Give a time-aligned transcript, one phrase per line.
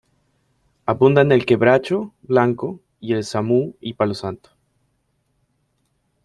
[0.87, 4.49] Abundan el quebracho blanco, el samu’u y palo santo.